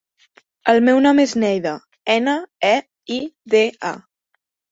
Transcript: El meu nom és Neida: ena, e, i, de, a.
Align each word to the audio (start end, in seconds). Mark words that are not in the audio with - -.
El 0.71 0.79
meu 0.87 1.01
nom 1.05 1.19
és 1.23 1.33
Neida: 1.43 1.73
ena, 2.15 2.35
e, 2.71 2.73
i, 3.19 3.21
de, 3.57 3.65
a. 3.93 3.95